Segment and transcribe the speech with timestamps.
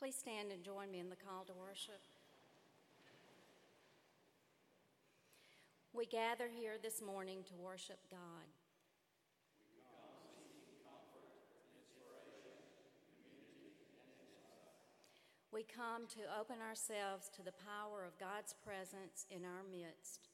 [0.00, 2.00] Please stand and join me in the call to worship.
[5.92, 8.48] We gather here this morning to worship God.
[15.52, 20.32] We come to open ourselves to the power of God's presence in our midst.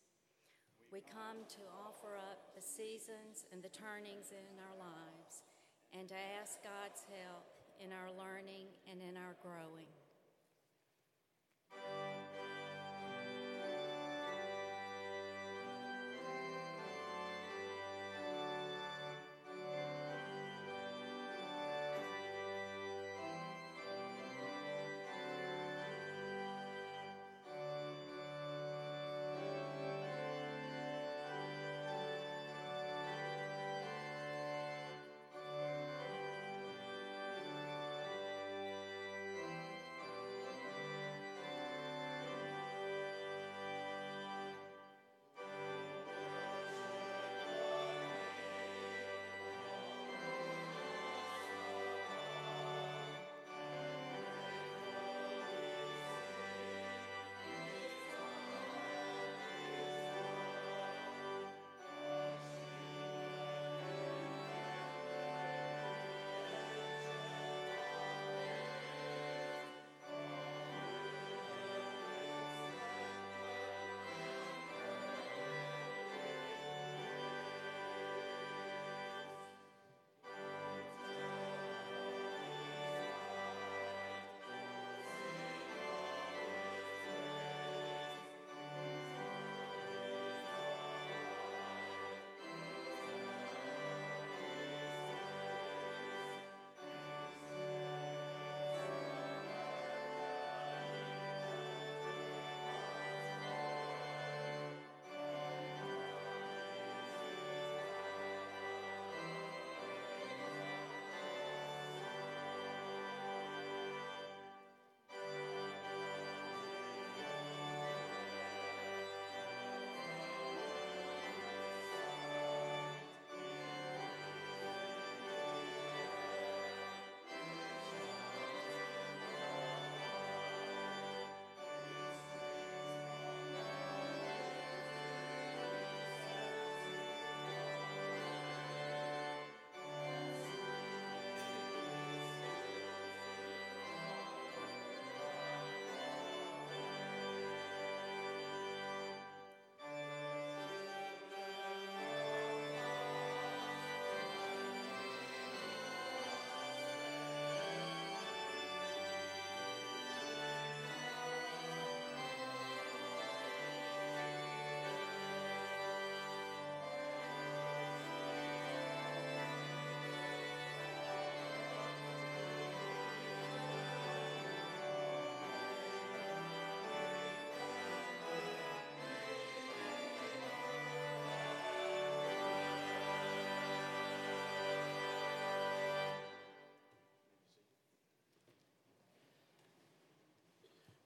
[0.93, 5.43] We come to offer up the seasons and the turnings in our lives
[5.91, 9.87] and to ask God's help in our learning and in our growing.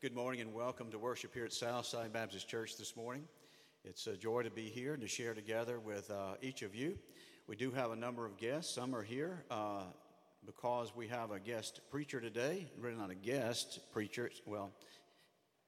[0.03, 3.25] Good morning and welcome to worship here at Southside Baptist Church this morning.
[3.85, 6.97] It's a joy to be here and to share together with uh, each of you.
[7.47, 8.75] We do have a number of guests.
[8.75, 9.83] Some are here uh,
[10.47, 12.71] because we have a guest preacher today.
[12.79, 14.31] Really, not a guest preacher.
[14.47, 14.71] Well,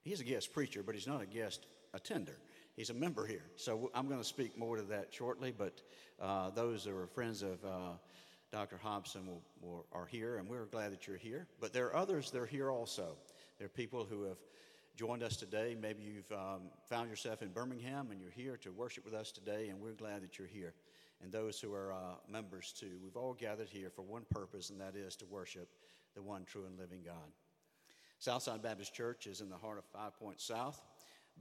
[0.01, 2.39] he's a guest preacher, but he's not a guest attender.
[2.75, 3.45] He's a member here.
[3.57, 5.83] So I'm going to speak more to that shortly, but
[6.19, 7.93] uh, those that are friends of uh,
[8.51, 8.79] Dr.
[8.79, 11.47] Hobson will, will, are here, and we're glad that you're here.
[11.61, 13.19] But there are others that are here also.
[13.63, 14.39] There are people who have
[14.97, 15.77] joined us today.
[15.81, 19.69] Maybe you've um, found yourself in Birmingham and you're here to worship with us today,
[19.69, 20.75] and we're glad that you're here.
[21.23, 22.99] And those who are uh, members too.
[23.01, 25.69] We've all gathered here for one purpose, and that is to worship
[26.17, 27.31] the one true and living God.
[28.19, 30.83] Southside Baptist Church is in the heart of Five Points South,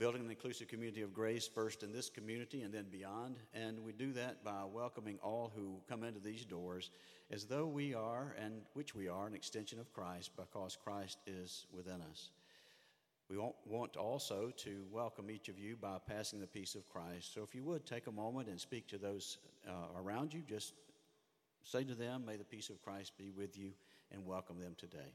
[0.01, 3.35] building an inclusive community of grace first in this community and then beyond.
[3.53, 6.89] And we do that by welcoming all who come into these doors
[7.29, 11.67] as though we are, and which we are, an extension of Christ because Christ is
[11.71, 12.31] within us.
[13.29, 17.31] We want also to welcome each of you by passing the peace of Christ.
[17.35, 19.37] So if you would take a moment and speak to those
[19.69, 20.73] uh, around you, just
[21.63, 23.69] say to them, May the peace of Christ be with you,
[24.11, 25.13] and welcome them today.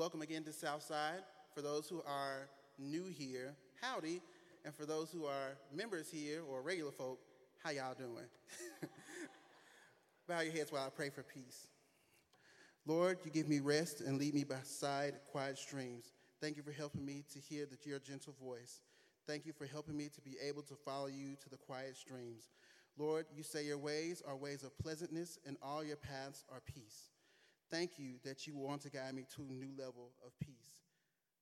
[0.00, 1.20] Welcome again to Southside.
[1.54, 2.48] For those who are
[2.78, 4.22] new here, howdy.
[4.64, 7.18] And for those who are members here or regular folk,
[7.62, 8.24] how y'all doing?
[10.26, 11.66] Bow your heads while I pray for peace.
[12.86, 16.14] Lord, you give me rest and lead me beside quiet streams.
[16.40, 18.80] Thank you for helping me to hear the, your gentle voice.
[19.26, 22.48] Thank you for helping me to be able to follow you to the quiet streams.
[22.96, 27.10] Lord, you say your ways are ways of pleasantness and all your paths are peace.
[27.70, 30.82] Thank you that you want to guide me to a new level of peace.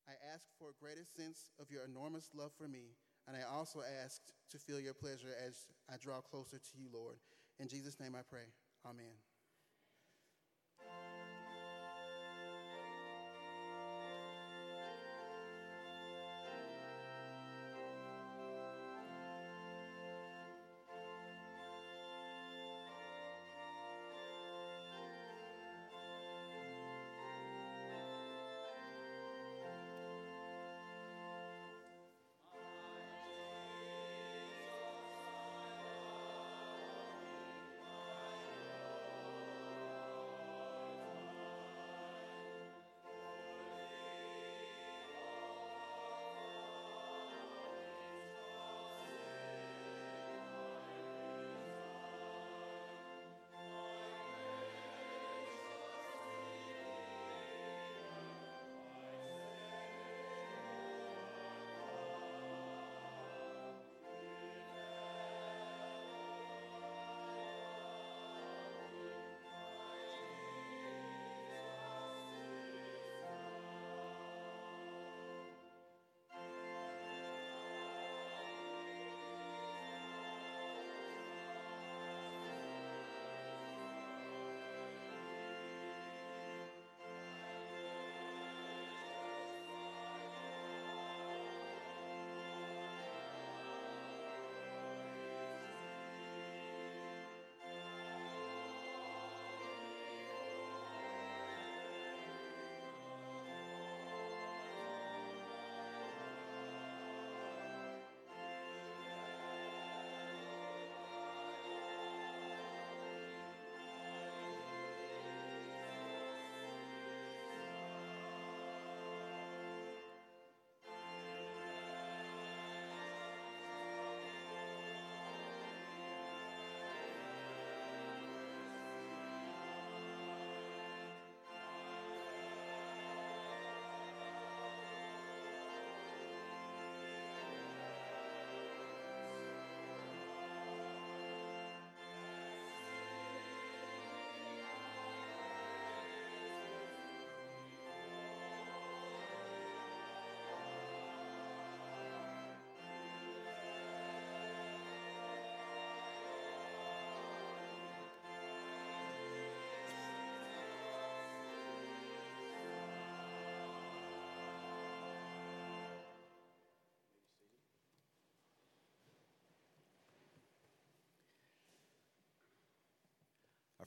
[0.06, 3.80] I ask for a greater sense of your enormous love for me, and I also
[4.04, 4.20] ask
[4.50, 7.16] to feel your pleasure as I draw closer to you, Lord.
[7.58, 8.52] In Jesus' name I pray.
[8.85, 9.27] Amen.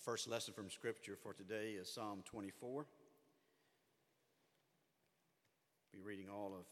[0.01, 2.85] First lesson from Scripture for today is Psalm 24.
[5.93, 6.65] Be reading all of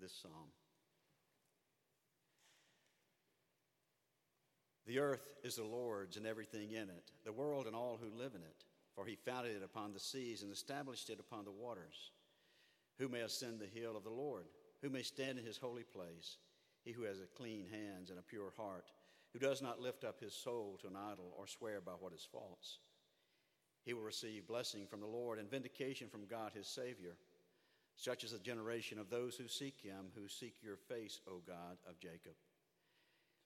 [0.00, 0.50] this psalm.
[4.84, 8.34] The earth is the Lord's and everything in it, the world and all who live
[8.34, 8.64] in it.
[8.96, 12.10] For he founded it upon the seas and established it upon the waters.
[12.98, 14.46] Who may ascend the hill of the Lord?
[14.82, 16.38] Who may stand in his holy place?
[16.82, 18.90] He who has a clean hands and a pure heart
[19.32, 22.26] who does not lift up his soul to an idol or swear by what is
[22.30, 22.78] false.
[23.84, 27.16] He will receive blessing from the Lord and vindication from God his Savior.
[27.96, 31.78] Such is the generation of those who seek him, who seek your face, O God
[31.88, 32.34] of Jacob.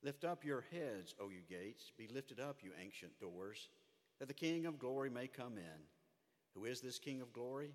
[0.02, 3.68] Lift up your heads, O you gates, be lifted up, you ancient doors,
[4.18, 5.82] that the King of glory may come in.
[6.54, 7.72] Who is this King of glory?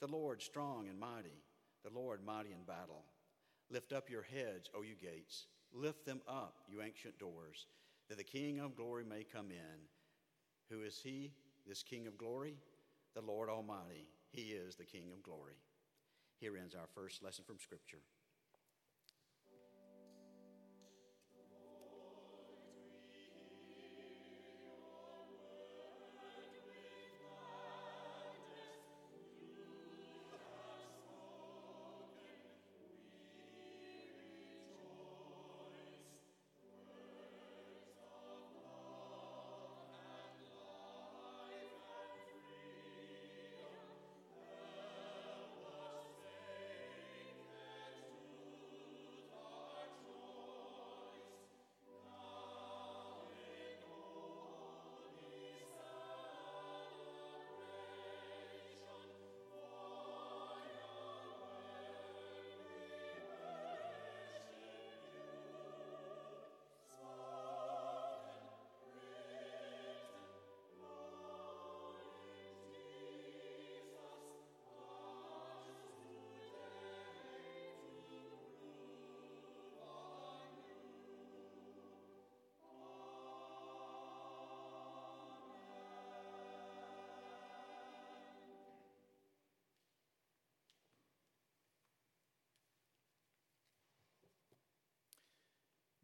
[0.00, 1.42] The Lord strong and mighty,
[1.84, 3.04] the Lord mighty in battle.
[3.70, 7.66] Lift up your heads, O you gates Lift them up, you ancient doors,
[8.08, 9.78] that the King of glory may come in.
[10.70, 11.32] Who is he,
[11.66, 12.56] this King of glory?
[13.14, 14.06] The Lord Almighty.
[14.30, 15.56] He is the King of glory.
[16.40, 18.00] Here ends our first lesson from Scripture.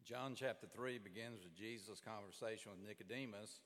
[0.09, 3.61] John chapter 3 begins with Jesus' conversation with Nicodemus,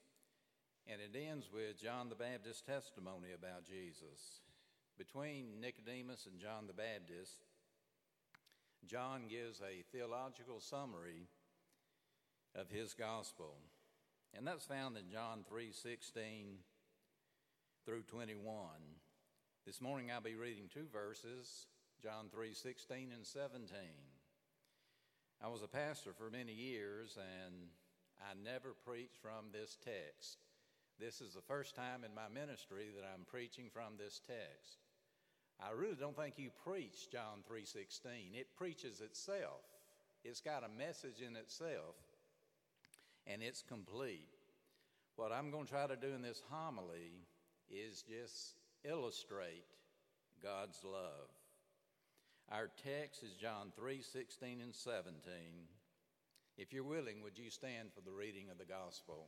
[0.85, 4.43] and it ends with John the Baptist's testimony about Jesus.
[4.97, 7.47] Between Nicodemus and John the Baptist,
[8.85, 11.29] John gives a theological summary
[12.55, 13.55] of his gospel.
[14.33, 16.59] And that's found in John 3:16
[17.85, 18.99] through 21.
[19.65, 21.67] This morning I'll be reading two verses,
[22.01, 24.12] John 3:16 and 17.
[25.43, 27.53] I was a pastor for many years and
[28.23, 30.37] I never preached from this text.
[31.01, 34.77] This is the first time in my ministry that I'm preaching from this text.
[35.59, 38.35] I really don't think you preach John 3:16.
[38.35, 39.67] It preaches itself.
[40.23, 41.97] It's got a message in itself
[43.27, 44.29] and it's complete.
[45.17, 47.27] What I'm going to try to do in this homily
[47.69, 49.65] is just illustrate
[50.41, 51.32] God's love.
[52.51, 55.13] Our text is John 3 16 and 17.
[56.57, 59.27] If you're willing, would you stand for the reading of the gospel?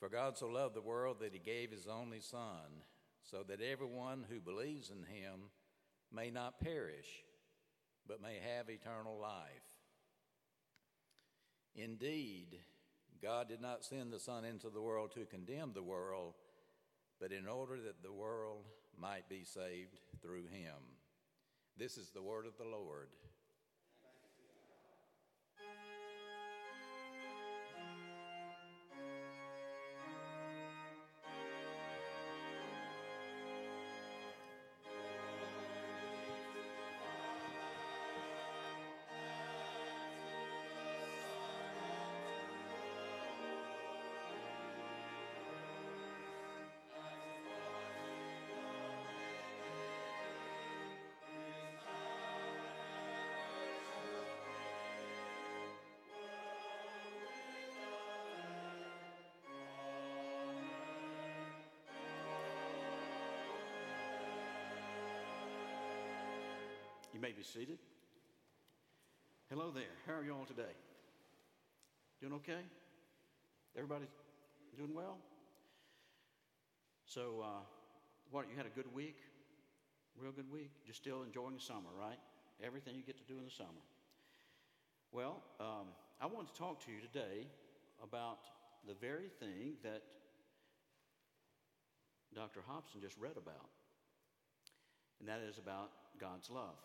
[0.00, 2.82] For God so loved the world that he gave his only Son,
[3.22, 5.50] so that everyone who believes in him
[6.12, 7.24] may not perish
[8.06, 9.40] but may have eternal life.
[11.74, 12.58] Indeed,
[13.22, 16.34] God did not send the Son into the world to condemn the world,
[17.20, 18.64] but in order that the world
[18.98, 20.80] might be saved through him.
[21.76, 23.08] This is the word of the Lord.
[67.26, 67.78] May be seated.
[69.50, 69.98] Hello there.
[70.06, 70.70] How are you all today?
[72.20, 72.62] Doing okay?
[73.74, 74.04] Everybody
[74.76, 75.18] doing well?
[77.04, 77.64] So, uh,
[78.30, 79.16] what, you had a good week?
[80.16, 80.70] Real good week?
[80.84, 82.20] You're still enjoying the summer, right?
[82.62, 83.82] Everything you get to do in the summer.
[85.10, 85.88] Well, um,
[86.20, 87.48] I want to talk to you today
[88.04, 88.38] about
[88.86, 90.02] the very thing that
[92.32, 92.60] Dr.
[92.68, 93.66] Hobson just read about,
[95.18, 95.90] and that is about
[96.20, 96.76] God's love.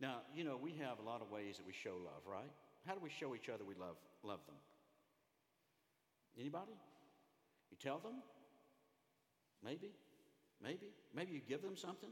[0.00, 2.50] Now, you know, we have a lot of ways that we show love, right?
[2.86, 4.56] How do we show each other we love, love them?
[6.38, 6.76] Anybody?
[7.70, 8.20] You tell them?
[9.64, 9.90] Maybe?
[10.62, 10.92] Maybe?
[11.14, 12.10] Maybe you give them something?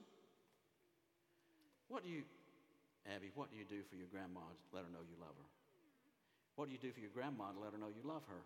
[1.88, 2.22] What do you,
[3.14, 5.48] Abby, what do you do for your grandma to let her know you love her?
[6.56, 8.40] What do you do for your grandma to let her know you love her?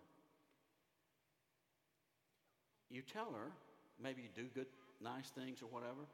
[2.89, 3.51] You tell her,
[4.01, 4.67] maybe you do good,
[4.99, 6.09] nice things or whatever,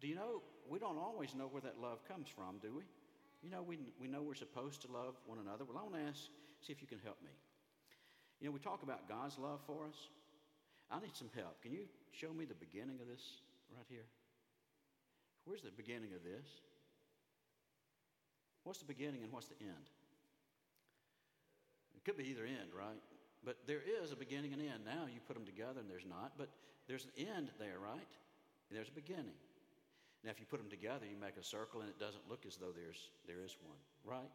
[0.00, 2.84] do you know, we don't always know where that love comes from, do we?
[3.42, 5.64] You know, we, we know we're supposed to love one another.
[5.64, 6.20] Well, I want to ask,
[6.60, 7.30] see if you can help me.
[8.40, 10.08] You know, we talk about God's love for us.
[10.90, 11.60] I need some help.
[11.62, 13.22] Can you show me the beginning of this
[13.74, 14.06] right here?
[15.44, 16.46] Where's the beginning of this?
[18.64, 19.86] What's the beginning and what's the end?
[21.96, 23.00] It could be either end, right?
[23.44, 24.84] But there is a beginning and end.
[24.84, 26.48] Now you put them together and there's not, but
[26.86, 28.12] there's an end there, right?
[28.70, 29.36] There's a beginning.
[30.26, 32.58] Now, if you put them together, you make a circle, and it doesn't look as
[32.58, 34.30] though there's there is one, right?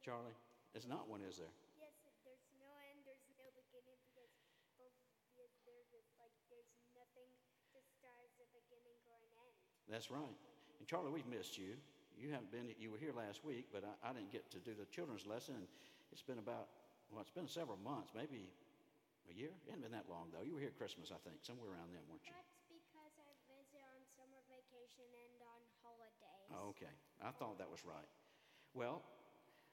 [0.00, 0.36] Charlie,
[0.72, 1.52] there's not one, is there?
[1.76, 1.92] yes,
[2.24, 4.32] there's no end, there's no beginning because
[4.80, 4.96] both
[5.60, 7.28] because there's like there's nothing
[7.76, 9.56] to start as a beginning or an end.
[9.92, 10.36] That's right.
[10.80, 11.76] And Charlie, we've missed you.
[12.16, 12.72] You haven't been.
[12.80, 15.56] You were here last week, but I, I didn't get to do the children's lesson.
[15.60, 15.68] And
[16.12, 16.68] it's been about
[17.12, 18.48] well, it's been several months, maybe
[19.28, 19.52] a year.
[19.66, 20.44] It hasn't been that long though.
[20.46, 22.32] You were here Christmas, I think, somewhere around then, weren't you?
[22.32, 26.14] That's because I visit on summer vacation and on holidays.
[26.22, 26.39] Oh,
[26.74, 26.92] okay.
[27.22, 28.08] I thought that was right.
[28.74, 29.02] Well,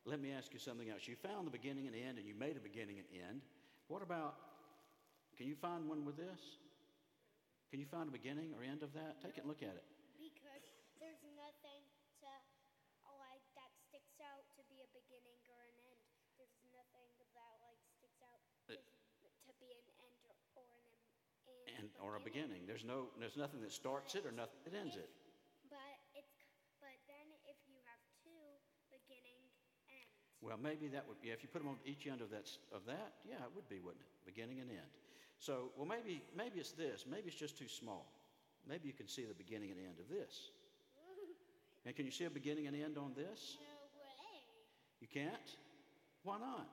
[0.06, 1.08] let me ask you something else.
[1.08, 3.42] You found the beginning and end, and you made a beginning and end.
[3.88, 4.36] What about,
[5.38, 6.60] can you find one with this?
[7.72, 9.20] Can you find a beginning or end of that?
[9.20, 9.84] Take a look at it.
[10.16, 10.64] Because
[11.00, 11.84] there's nothing
[12.24, 12.32] to
[13.20, 16.02] like that sticks out to be a beginning or an end.
[16.40, 20.84] There's nothing that like sticks out Uh, to, to be an end or, or an
[20.88, 22.64] em- And, or a beginning.
[22.68, 25.08] There's, no, there's nothing that starts it or nothing that ends it.
[25.68, 26.32] But it's
[26.80, 28.40] but then if you have two
[28.92, 29.40] beginning
[29.90, 30.27] end.
[30.42, 32.86] Well, maybe that would, yeah, if you put them on each end of that, of
[32.86, 34.12] that, yeah, it would be, wouldn't it?
[34.26, 34.92] Beginning and end.
[35.40, 37.06] So, well, maybe, maybe it's this.
[37.10, 38.06] Maybe it's just too small.
[38.68, 40.52] Maybe you can see the beginning and end of this.
[41.86, 43.58] And can you see a beginning and end on this?
[43.64, 44.44] No way.
[45.00, 45.48] You can't?
[46.24, 46.68] Why not?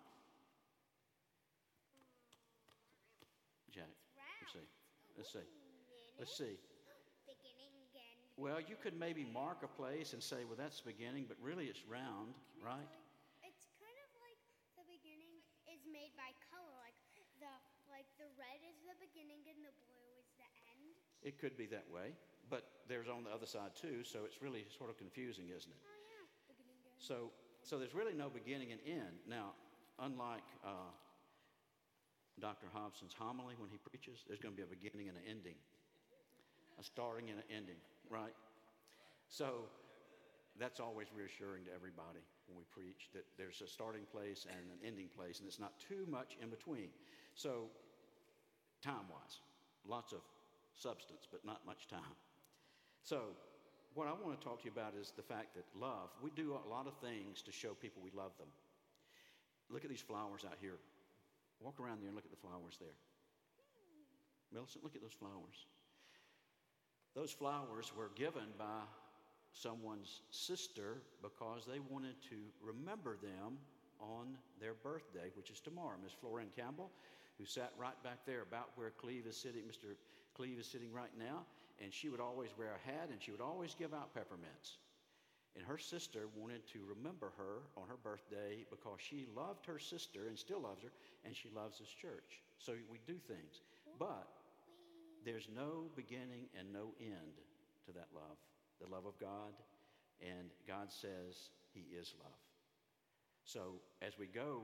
[3.71, 3.87] Jack,
[4.43, 4.67] let's see.
[5.17, 5.47] Let's see.
[6.19, 6.57] Let's see.
[8.35, 11.71] Well, you could maybe mark a place and say, well, that's the beginning, but really
[11.71, 12.91] it's round, right?
[13.47, 14.43] It's kind of like
[14.75, 15.39] the beginning
[15.71, 16.75] is made by color.
[16.83, 16.99] Like
[17.39, 17.55] the
[17.87, 20.93] like the red is the beginning and the blue is the end.
[21.25, 22.13] It could be that way,
[22.53, 25.81] but there's on the other side too, so it's really sort of confusing, isn't it?
[25.81, 26.29] Oh yeah.
[27.01, 27.33] So,
[27.65, 29.17] so there's really no beginning and end.
[29.29, 29.57] Now,
[29.99, 30.93] unlike uh,
[32.41, 32.69] Dr.
[32.73, 35.57] Hobson's homily when he preaches, there's going to be a beginning and an ending,
[36.79, 38.35] a starting and an ending, right?
[39.29, 39.73] So
[40.61, 44.81] that's always reassuring to everybody when we preach that there's a starting place and an
[44.85, 46.93] ending place, and it's not too much in between.
[47.35, 47.73] So,
[48.85, 49.41] time wise,
[49.89, 50.21] lots of
[50.77, 52.17] substance, but not much time.
[53.03, 53.33] So,
[53.95, 56.59] what I want to talk to you about is the fact that love, we do
[56.59, 58.49] a lot of things to show people we love them.
[59.71, 60.77] Look at these flowers out here.
[61.61, 62.99] Walk around there and look at the flowers there.
[64.53, 65.67] Millicent, look at those flowers.
[67.15, 68.83] Those flowers were given by
[69.53, 73.59] someone's sister because they wanted to remember them
[74.01, 75.95] on their birthday, which is tomorrow.
[76.03, 76.91] Miss Florine Campbell,
[77.39, 79.97] who sat right back there about where Cleve is sitting, Mr.
[80.35, 81.45] Cleve is sitting right now,
[81.83, 84.79] and she would always wear a hat and she would always give out peppermints.
[85.57, 90.27] And her sister wanted to remember her on her birthday because she loved her sister
[90.27, 90.91] and still loves her,
[91.25, 92.43] and she loves this church.
[92.59, 93.63] So we do things.
[93.99, 94.27] But
[95.25, 97.39] there's no beginning and no end
[97.87, 98.37] to that love
[98.81, 99.55] the love of God,
[100.21, 102.33] and God says He is love.
[103.45, 104.63] So as we go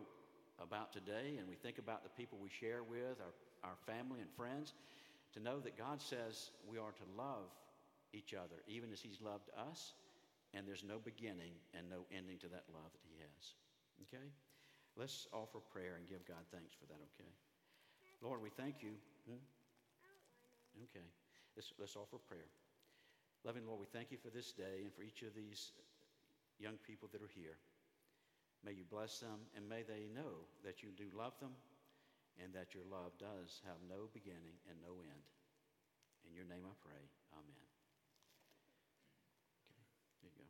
[0.61, 3.35] about today and we think about the people we share with, our,
[3.71, 4.75] our family and friends,
[5.33, 7.49] to know that God says we are to love
[8.13, 9.95] each other, even as He's loved us,
[10.55, 13.45] and there's no beginning and no ending to that love that He has.
[14.09, 14.27] Okay?
[14.97, 17.31] Let's offer prayer and give God thanks for that, okay?
[18.21, 18.99] Lord, we thank you.
[19.25, 19.41] Hmm?
[20.91, 21.07] Okay.
[21.57, 22.49] Let's, let's offer prayer.
[23.45, 25.73] Loving Lord, we thank you for this day and for each of these
[26.59, 27.57] young people that are here.
[28.65, 31.57] May you bless them and may they know that you do love them
[32.37, 35.25] and that your love does have no beginning and no end.
[36.29, 37.05] In your name I pray.
[37.33, 37.65] Amen.
[40.21, 40.49] Okay,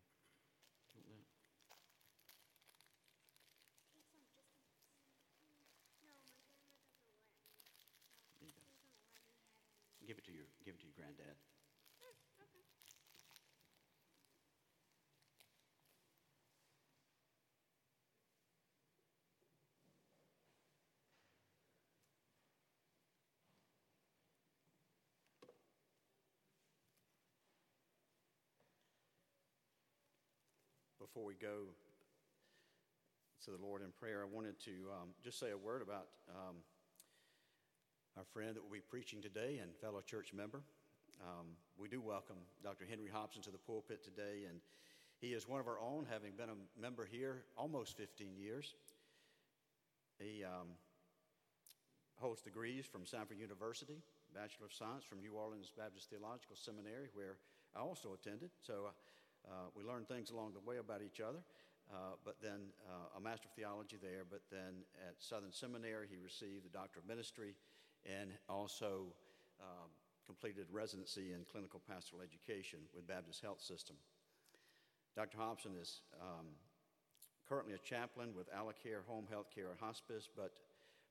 [8.42, 8.74] there you go.
[10.06, 11.38] Give it to your give it to your granddad.
[31.00, 31.64] Before we go
[33.46, 36.56] to the Lord in prayer, I wanted to um, just say a word about um,
[38.18, 40.60] our friend that will be preaching today and fellow church member.
[41.22, 42.84] Um, we do welcome Dr.
[42.84, 44.60] Henry Hobson to the pulpit today, and
[45.22, 48.74] he is one of our own, having been a member here almost 15 years.
[50.18, 50.68] He um,
[52.16, 54.02] holds degrees from Samford University,
[54.34, 57.38] Bachelor of Science from New Orleans Baptist Theological Seminary, where
[57.74, 58.50] I also attended.
[58.60, 58.90] So
[59.46, 61.40] uh, we learned things along the way about each other.
[61.90, 64.22] Uh, but then uh, a Master of Theology there.
[64.28, 67.54] But then at Southern Seminary, he received the Doctor of Ministry
[68.06, 69.10] and also
[69.60, 69.90] um,
[70.24, 73.96] completed residency in clinical pastoral education with Baptist Health System.
[75.16, 75.38] Dr.
[75.38, 76.46] Hobson is um,
[77.48, 80.52] currently a chaplain with Alacare Home Health Care and Hospice, but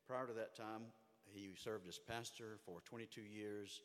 [0.08, 0.88] prior to that time,
[1.26, 3.82] he served as pastor for 22 years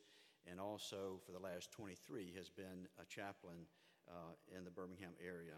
[0.50, 3.66] and also for the last 23 has been a chaplain
[4.08, 5.56] uh, in the Birmingham area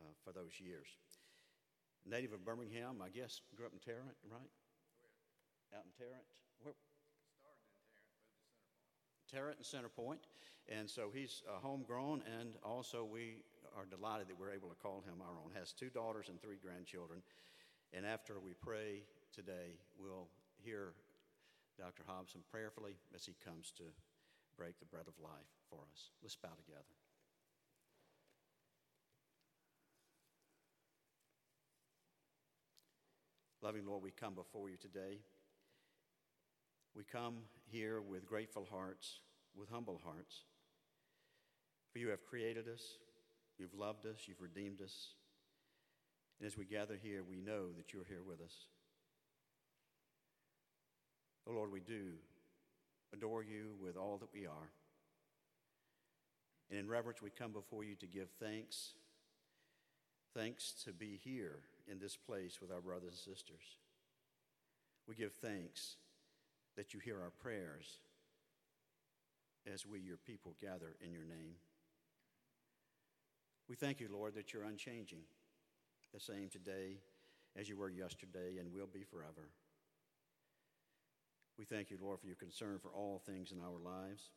[0.00, 0.88] uh, for those years.
[2.06, 4.50] Native of Birmingham, I guess, grew up in Tarrant, right?
[5.76, 6.24] Out in Tarrant.
[6.62, 6.74] Where?
[9.30, 10.20] Tarrant and Center Point.
[10.68, 13.44] And so he's uh, homegrown, and also we
[13.76, 15.50] are delighted that we're able to call him our own.
[15.54, 17.20] Has two daughters and three grandchildren.
[17.92, 20.92] And after we pray today, we'll hear
[21.78, 22.02] Dr.
[22.06, 23.84] Hobson prayerfully as he comes to
[24.56, 26.10] break the bread of life for us.
[26.22, 26.97] Let's bow together.
[33.60, 35.18] Loving Lord, we come before you today.
[36.94, 39.18] We come here with grateful hearts,
[39.56, 40.44] with humble hearts.
[41.92, 42.82] For you have created us,
[43.58, 45.08] you've loved us, you've redeemed us.
[46.38, 48.54] And as we gather here, we know that you're here with us.
[51.48, 52.12] Oh Lord, we do
[53.12, 54.70] adore you with all that we are.
[56.70, 58.92] And in reverence, we come before you to give thanks.
[60.32, 61.58] Thanks to be here
[61.90, 63.78] in this place with our brothers and sisters.
[65.06, 65.96] We give thanks
[66.76, 67.98] that you hear our prayers
[69.72, 71.56] as we, your people, gather in your name.
[73.68, 75.22] We thank you, Lord, that you're unchanging,
[76.14, 76.98] the same today
[77.56, 79.50] as you were yesterday and will be forever.
[81.58, 84.30] We thank you, Lord, for your concern for all things in our lives,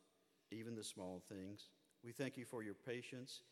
[0.52, 1.70] even the small things.
[2.04, 3.44] We thank you for your patience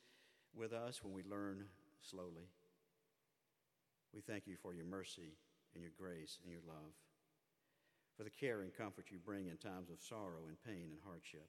[0.55, 1.65] with us when we learn
[2.01, 2.49] slowly.
[4.13, 5.37] We thank you for your mercy
[5.73, 6.93] and your grace and your love,
[8.17, 11.47] for the care and comfort you bring in times of sorrow and pain and hardship.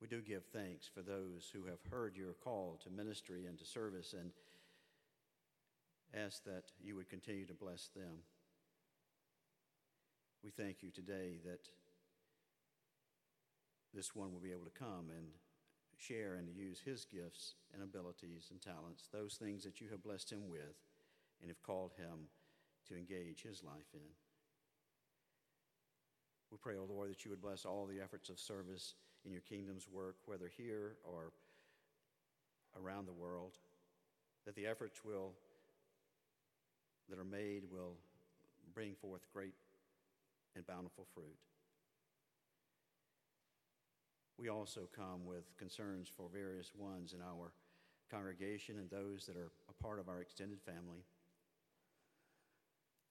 [0.00, 3.64] We do give thanks for those who have heard your call to ministry and to
[3.64, 4.30] service and
[6.14, 8.22] ask that you would continue to bless them.
[10.42, 11.68] We thank you today that
[13.92, 15.26] this one will be able to come and
[15.98, 20.32] share and use his gifts and abilities and talents, those things that you have blessed
[20.32, 20.78] him with
[21.40, 22.28] and have called him
[22.88, 24.08] to engage his life in.
[26.50, 29.32] We pray, O oh Lord, that you would bless all the efforts of service in
[29.32, 31.32] your kingdom's work, whether here or
[32.80, 33.52] around the world,
[34.46, 35.32] that the efforts will
[37.10, 37.96] that are made will
[38.74, 39.54] bring forth great
[40.54, 41.36] and bountiful fruit.
[44.38, 47.52] We also come with concerns for various ones in our
[48.10, 51.04] congregation and those that are a part of our extended family.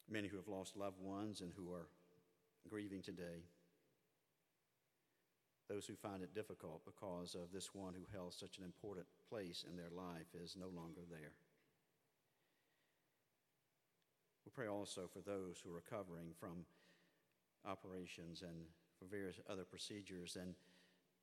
[0.09, 1.87] Many who have lost loved ones and who are
[2.69, 3.43] grieving today
[5.67, 9.65] those who find it difficult because of this one who held such an important place
[9.69, 11.33] in their life is no longer there.
[14.45, 16.65] We pray also for those who are recovering from
[17.65, 18.55] operations and
[18.97, 20.55] for various other procedures and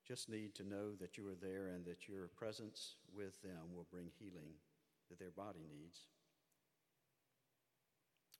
[0.07, 3.87] just need to know that you are there and that your presence with them will
[3.91, 4.53] bring healing
[5.09, 5.99] that their body needs.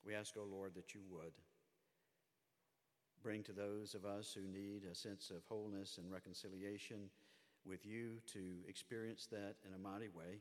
[0.07, 1.33] We ask, O oh Lord, that you would
[3.23, 7.09] bring to those of us who need a sense of wholeness and reconciliation
[7.67, 10.41] with you to experience that in a mighty way.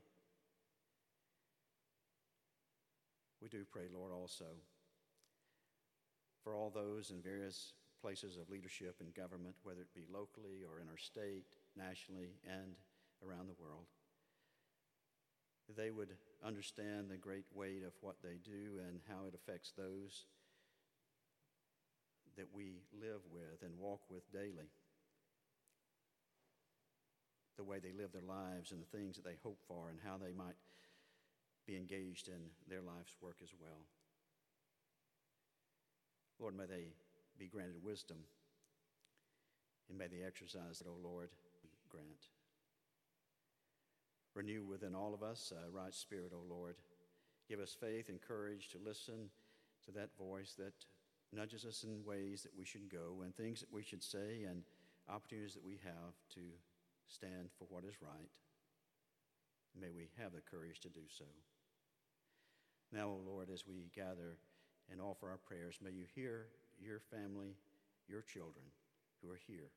[3.41, 4.45] We do pray, Lord, also
[6.43, 7.71] for all those in various
[8.03, 12.75] places of leadership and government, whether it be locally or in our state, nationally, and
[13.25, 13.87] around the world.
[15.77, 16.09] They would
[16.43, 20.25] understand the great weight of what they do and how it affects those
[22.35, 24.67] that we live with and walk with daily.
[27.55, 30.17] The way they live their lives and the things that they hope for and how
[30.17, 30.59] they might
[31.65, 33.87] be engaged in their life's work as well.
[36.39, 36.87] Lord, may they
[37.43, 38.17] be granted wisdom
[39.89, 41.27] and may they exercise it, O Lord,
[41.89, 42.31] grant.
[44.33, 46.75] Renew within all of us a right spirit, O Lord.
[47.49, 49.29] Give us faith and courage to listen
[49.85, 50.73] to that voice that
[51.33, 54.63] nudges us in ways that we should go and things that we should say and
[55.09, 56.39] opportunities that we have to
[57.09, 58.31] stand for what is right.
[59.77, 61.25] May we have the courage to do so.
[62.93, 64.37] Now, O Lord, as we gather
[64.89, 66.47] and offer our prayers, may you hear
[66.85, 67.55] your family,
[68.07, 68.65] your children
[69.21, 69.71] who are here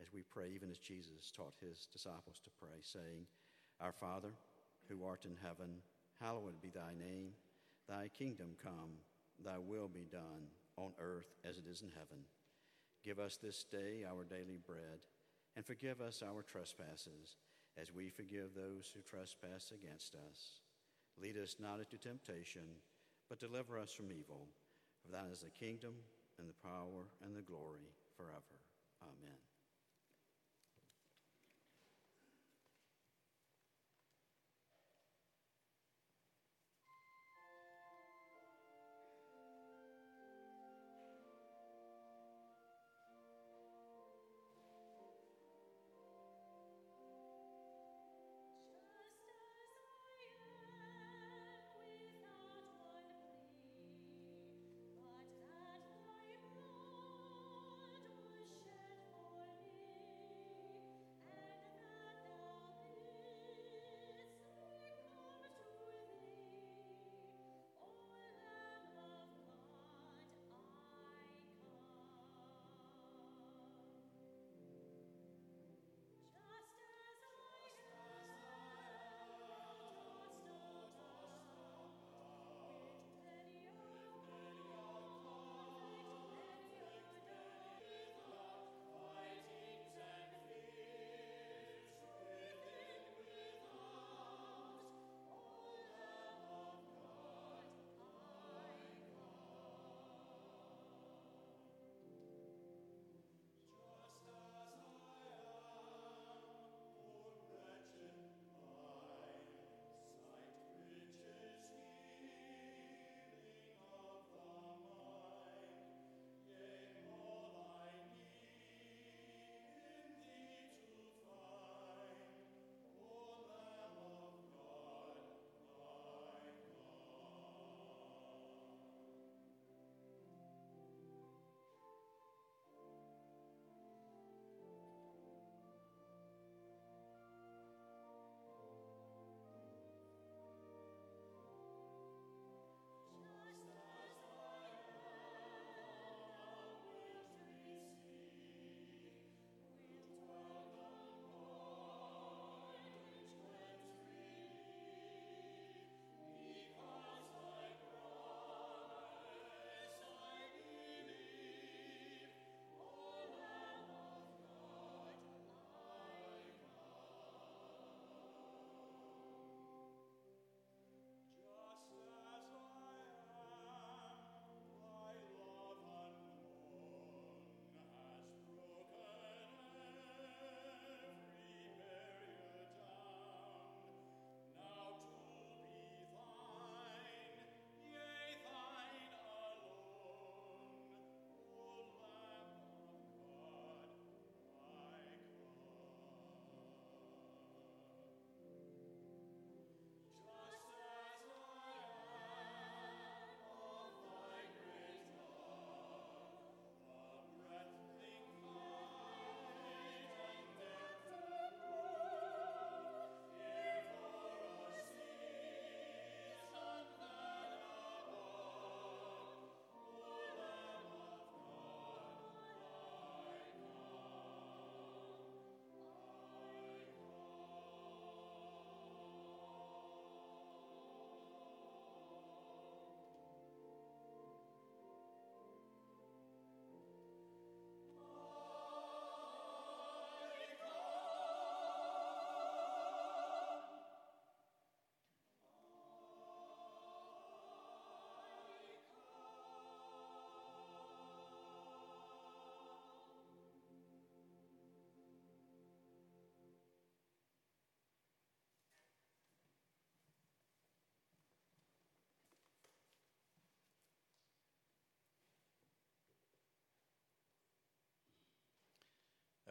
[0.00, 3.26] as we pray, even as Jesus taught his disciples to pray, saying,
[3.80, 4.32] Our Father,
[4.88, 5.80] who art in heaven,
[6.20, 7.32] hallowed be thy name.
[7.88, 9.00] Thy kingdom come
[9.44, 12.24] Thy will be done on earth as it is in heaven.
[13.04, 15.04] Give us this day our daily bread,
[15.56, 17.36] and forgive us our trespasses,
[17.80, 20.60] as we forgive those who trespass against us.
[21.20, 22.80] Lead us not into temptation,
[23.28, 24.48] but deliver us from evil.
[25.06, 25.94] For thine is the kingdom,
[26.38, 28.58] and the power, and the glory forever.
[29.02, 29.38] Amen.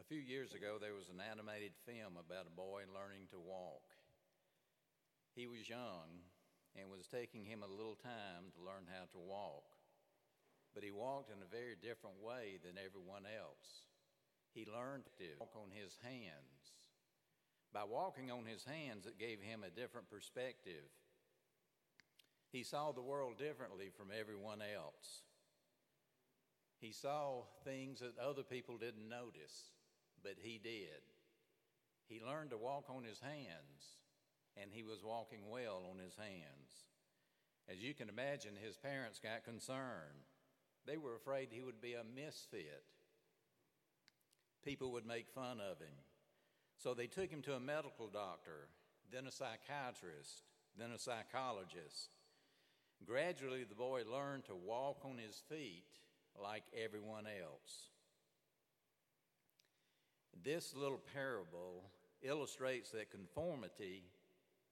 [0.06, 3.90] A few years ago, there was an animated film about a boy learning to walk.
[5.34, 6.22] He was young,
[6.78, 9.66] and was taking him a little time to learn how to walk.
[10.78, 13.90] But he walked in a very different way than everyone else.
[14.54, 16.78] He learned to walk on his hands.
[17.74, 20.86] By walking on his hands, it gave him a different perspective.
[22.54, 25.26] He saw the world differently from everyone else.
[26.78, 29.74] He saw things that other people didn't notice,
[30.22, 31.02] but he did.
[32.08, 33.98] He learned to walk on his hands,
[34.56, 36.86] and he was walking well on his hands.
[37.68, 40.30] As you can imagine, his parents got concerned.
[40.86, 42.84] They were afraid he would be a misfit.
[44.64, 45.96] People would make fun of him.
[46.78, 48.68] So they took him to a medical doctor,
[49.12, 50.42] then a psychiatrist,
[50.78, 52.10] then a psychologist.
[53.04, 55.84] Gradually, the boy learned to walk on his feet
[56.40, 57.90] like everyone else.
[60.44, 61.84] This little parable
[62.22, 64.04] illustrates that conformity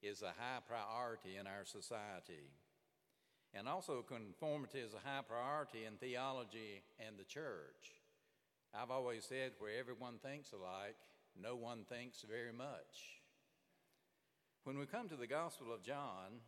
[0.03, 2.51] is a high priority in our society.
[3.55, 7.93] And also, conformity is a high priority in theology and the church.
[8.75, 10.97] I've always said where everyone thinks alike,
[11.41, 13.21] no one thinks very much.
[14.65, 16.41] When we come to the Gospel of John,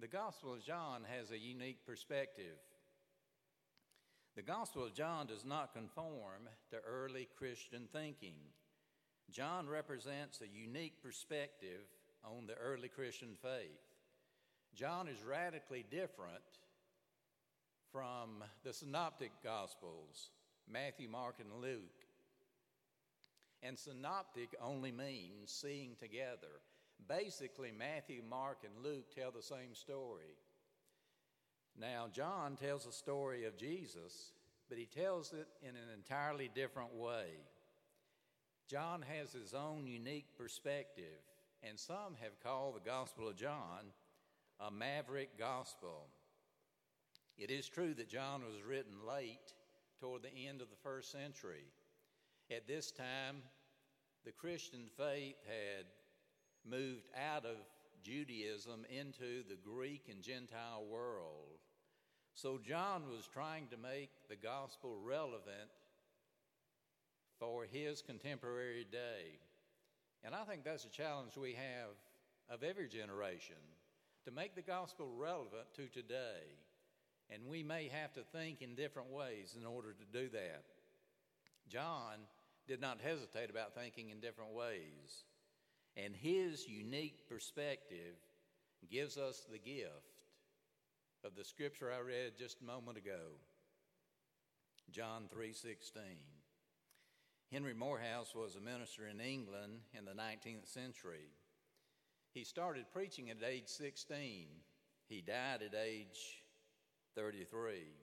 [0.00, 2.58] the Gospel of John has a unique perspective.
[4.38, 8.36] The Gospel of John does not conform to early Christian thinking.
[9.32, 11.80] John represents a unique perspective
[12.22, 13.82] on the early Christian faith.
[14.76, 16.44] John is radically different
[17.90, 20.30] from the synoptic Gospels,
[20.70, 22.06] Matthew, Mark, and Luke.
[23.64, 26.62] And synoptic only means seeing together.
[27.08, 30.36] Basically, Matthew, Mark, and Luke tell the same story.
[31.80, 34.32] Now, John tells a story of Jesus,
[34.68, 37.26] but he tells it in an entirely different way.
[38.68, 41.22] John has his own unique perspective,
[41.62, 43.92] and some have called the Gospel of John
[44.60, 46.06] a maverick gospel.
[47.36, 49.54] It is true that John was written late
[50.00, 51.64] toward the end of the first century.
[52.50, 53.42] At this time,
[54.24, 55.86] the Christian faith had
[56.68, 57.56] moved out of
[58.02, 61.47] Judaism into the Greek and Gentile world.
[62.40, 65.72] So John was trying to make the gospel relevant
[67.40, 69.40] for his contemporary day.
[70.22, 71.96] And I think that's a challenge we have
[72.48, 73.56] of every generation
[74.24, 76.46] to make the gospel relevant to today.
[77.28, 80.62] And we may have to think in different ways in order to do that.
[81.68, 82.18] John
[82.68, 85.24] did not hesitate about thinking in different ways.
[85.96, 88.14] And his unique perspective
[88.88, 90.07] gives us the gift
[91.24, 93.38] of the scripture I read just a moment ago.
[94.90, 96.18] John 3:16.
[97.50, 101.30] Henry Moorhouse was a minister in England in the 19th century.
[102.32, 104.48] He started preaching at age 16.
[105.08, 106.42] He died at age
[107.14, 107.94] 33.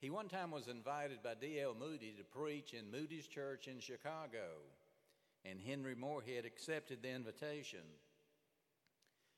[0.00, 1.74] He one time was invited by D.L.
[1.74, 4.62] Moody to preach in Moody's Church in Chicago,
[5.44, 7.84] and Henry Moorhead accepted the invitation.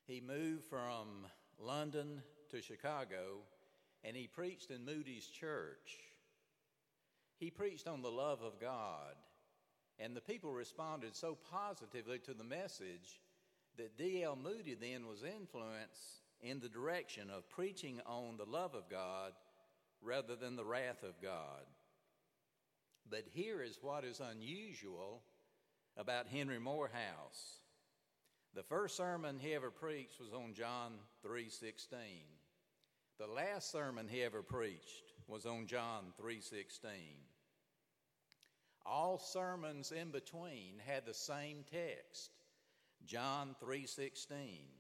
[0.07, 1.27] He moved from
[1.59, 3.39] London to Chicago,
[4.05, 5.99] and he preached in Moody's church.
[7.39, 9.15] He preached on the love of God,
[9.99, 13.21] and the people responded so positively to the message
[13.77, 14.37] that D.L.
[14.37, 19.33] Moody then was influenced in the direction of preaching on the love of God
[20.03, 21.65] rather than the wrath of God.
[23.09, 25.23] But here is what is unusual
[25.97, 27.61] about Henry Moorhouse.
[28.55, 32.40] The first sermon he ever preached was on John 3:16.
[33.21, 36.89] The last sermon he ever preached was on John 3:16.
[38.87, 42.31] All sermons in between had the same text,
[43.05, 44.71] John 3:16.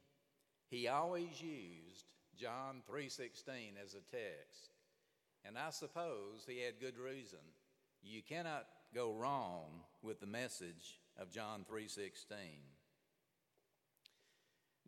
[0.70, 4.70] He always used John 3:16 as a text.
[5.45, 7.53] And I suppose he had good reason.
[8.01, 12.62] You cannot go wrong with the message of John 3:16.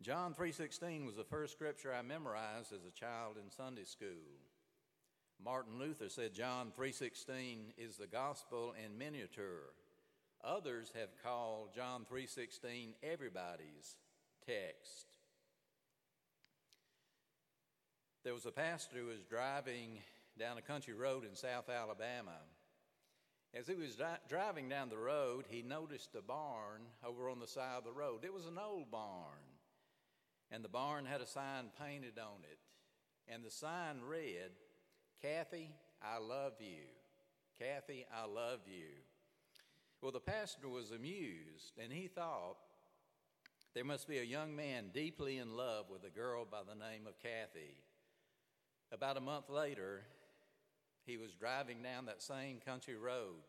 [0.01, 4.41] John 3:16 was the first scripture I memorized as a child in Sunday school.
[5.39, 9.73] Martin Luther said John 3:16 is the gospel in miniature.
[10.43, 13.97] Others have called John 3:16 everybody's
[14.45, 15.07] text.
[18.23, 20.01] There was a pastor who was driving
[20.37, 22.39] down a country road in South Alabama.
[23.53, 27.47] As he was di- driving down the road, he noticed a barn over on the
[27.47, 28.25] side of the road.
[28.25, 29.52] It was an old barn
[30.53, 32.59] and the barn had a sign painted on it.
[33.27, 34.51] And the sign read,
[35.19, 36.85] Kathy, I love you.
[37.57, 38.89] Kathy, I love you.
[40.01, 42.57] Well, the pastor was amused, and he thought
[43.73, 47.07] there must be a young man deeply in love with a girl by the name
[47.07, 47.81] of Kathy.
[48.91, 50.01] About a month later,
[51.05, 53.41] he was driving down that same country road.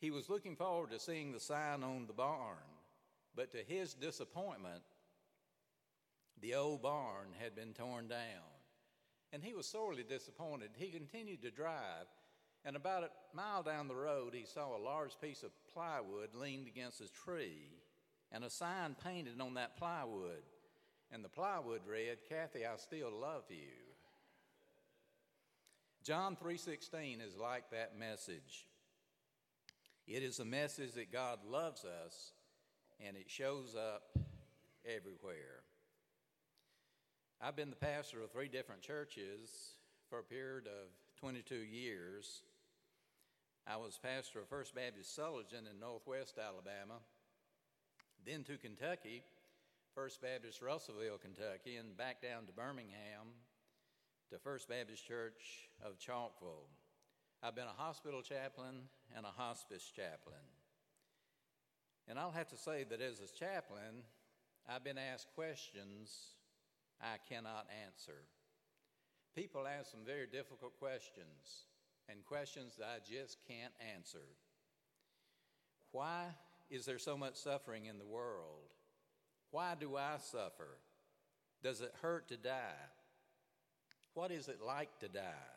[0.00, 2.56] He was looking forward to seeing the sign on the barn,
[3.34, 4.82] but to his disappointment,
[6.40, 8.18] the old barn had been torn down.
[9.32, 10.70] And he was sorely disappointed.
[10.76, 12.06] He continued to drive,
[12.64, 16.66] and about a mile down the road, he saw a large piece of plywood leaned
[16.66, 17.80] against a tree
[18.32, 20.42] and a sign painted on that plywood.
[21.12, 23.90] And the plywood read, Kathy, I still love you.
[26.04, 28.66] John 3:16 is like that message.
[30.06, 32.32] It is a message that God loves us
[32.98, 34.16] and it shows up
[34.84, 35.62] everywhere.
[37.42, 39.48] I've been the pastor of three different churches
[40.10, 42.42] for a period of 22 years.
[43.66, 47.00] I was pastor of First Baptist Sulligent in northwest Alabama,
[48.26, 49.22] then to Kentucky,
[49.94, 53.32] First Baptist Russellville, Kentucky, and back down to Birmingham
[54.28, 56.68] to First Baptist Church of Chalkville.
[57.42, 58.82] I've been a hospital chaplain
[59.16, 60.44] and a hospice chaplain.
[62.06, 64.04] And I'll have to say that as a chaplain,
[64.68, 66.34] I've been asked questions
[67.02, 68.24] I cannot answer.
[69.34, 71.66] People ask some very difficult questions
[72.08, 74.26] and questions that I just can't answer.
[75.92, 76.24] Why
[76.70, 78.70] is there so much suffering in the world?
[79.50, 80.78] Why do I suffer?
[81.62, 82.88] Does it hurt to die?
[84.14, 85.50] What is it like to die?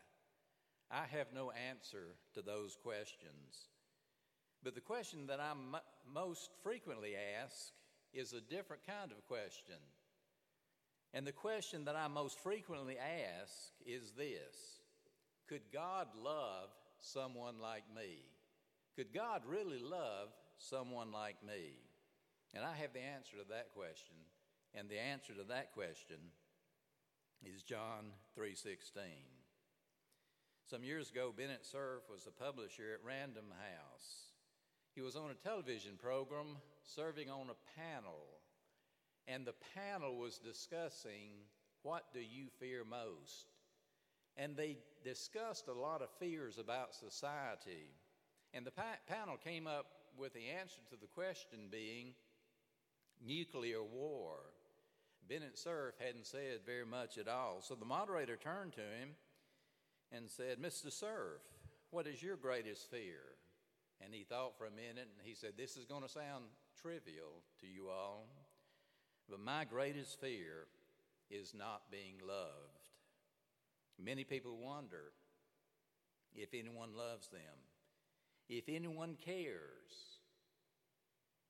[0.91, 3.69] I have no answer to those questions.
[4.63, 5.75] But the question that I'm
[6.13, 7.73] most frequently asked
[8.13, 9.75] is a different kind of question.
[11.13, 13.53] And the question that I most frequently ask
[13.85, 14.81] is this
[15.47, 18.17] Could God love someone like me?
[18.95, 21.77] Could God really love someone like me?
[22.53, 24.15] And I have the answer to that question.
[24.75, 26.17] And the answer to that question
[27.43, 29.01] is John 3:16.
[30.65, 34.29] Some years ago Bennett Cerf was a publisher at Random House.
[34.95, 38.32] He was on a television program serving on a panel
[39.27, 41.31] and the panel was discussing
[41.83, 43.47] what do you fear most?
[44.37, 47.91] And they discussed a lot of fears about society.
[48.53, 49.85] And the pa- panel came up
[50.17, 52.13] with the answer to the question being
[53.25, 54.37] nuclear war.
[55.27, 57.61] Bennett Cerf hadn't said very much at all.
[57.61, 59.09] So the moderator turned to him
[60.11, 60.91] and said, Mr.
[60.91, 61.41] Cerf,
[61.91, 63.21] what is your greatest fear?
[64.03, 66.45] And he thought for a minute and he said, This is going to sound
[66.81, 68.27] trivial to you all.
[69.33, 70.67] But my greatest fear
[71.31, 72.91] is not being loved.
[73.97, 75.11] Many people wonder
[76.35, 77.57] if anyone loves them,
[78.47, 80.19] if anyone cares.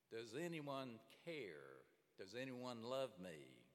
[0.09, 0.91] Does anyone
[1.25, 1.83] care?
[2.17, 3.65] Does anyone love me?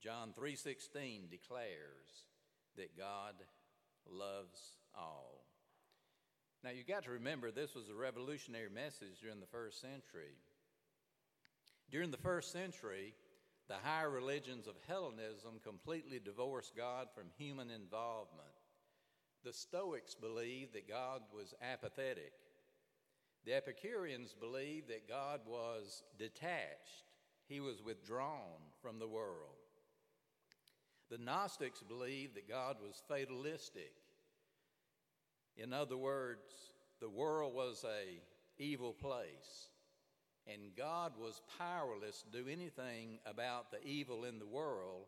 [0.00, 2.26] John 3:16 declares
[2.76, 3.34] that God
[4.06, 5.44] loves all.
[6.62, 10.36] Now you've got to remember this was a revolutionary message during the first century.
[11.90, 13.12] During the first century,
[13.70, 18.48] the higher religions of Hellenism completely divorced God from human involvement.
[19.44, 22.32] The Stoics believed that God was apathetic.
[23.46, 27.04] The Epicureans believed that God was detached,
[27.46, 29.54] he was withdrawn from the world.
[31.08, 33.92] The Gnostics believed that God was fatalistic.
[35.56, 38.20] In other words, the world was a
[38.58, 39.69] evil place
[40.52, 45.06] and God was powerless to do anything about the evil in the world,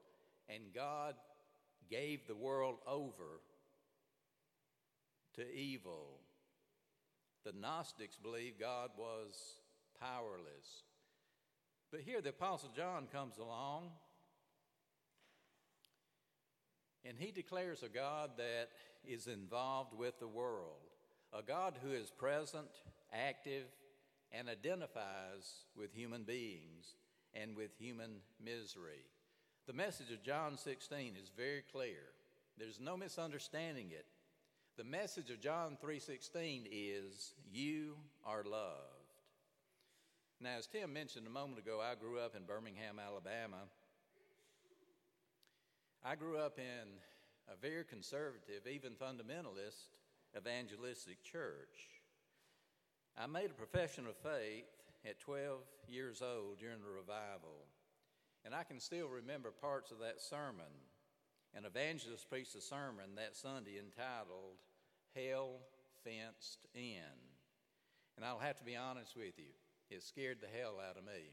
[0.49, 1.14] and God
[1.90, 3.40] gave the world over
[5.34, 6.20] to evil.
[7.45, 9.57] The Gnostics believed God was
[10.01, 10.84] powerless.
[11.90, 13.90] But here the Apostle John comes along
[17.05, 18.68] and he declares a God that
[19.05, 20.88] is involved with the world,
[21.32, 22.68] a God who is present,
[23.12, 23.64] active,
[24.33, 26.97] and identifies with human beings
[27.35, 29.05] and with human misery.
[29.66, 32.12] The message of John 16 is very clear.
[32.59, 34.07] There's no misunderstanding it.
[34.76, 39.14] The message of John 3:16 is you are loved.
[40.41, 43.68] Now as Tim mentioned a moment ago, I grew up in Birmingham, Alabama.
[46.03, 47.01] I grew up in
[47.49, 49.89] a very conservative, even fundamentalist
[50.37, 52.02] evangelistic church.
[53.19, 54.65] I made a profession of faith
[55.05, 55.59] at 12
[55.89, 57.67] years old during the revival,
[58.45, 60.73] and I can still remember parts of that sermon.
[61.55, 64.57] An evangelist preached a sermon that Sunday entitled
[65.15, 65.61] Hell
[66.03, 67.19] Fenced In.
[68.17, 69.53] And I'll have to be honest with you,
[69.91, 71.33] it scared the hell out of me.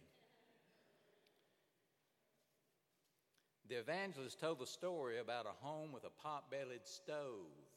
[3.70, 7.69] The evangelist told the story about a home with a pot bellied stove.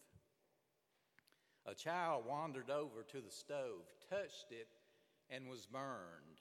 [1.67, 4.69] A child wandered over to the stove, touched it,
[5.31, 6.41] and was burned.